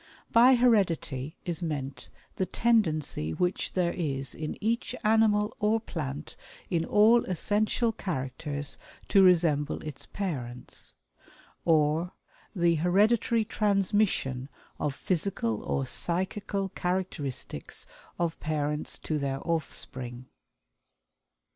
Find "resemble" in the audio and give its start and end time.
9.21-9.79